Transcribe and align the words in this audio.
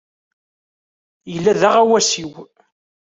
Yella 1.31 1.51
d 1.59 1.61
aɣawas-iw. 1.69 2.31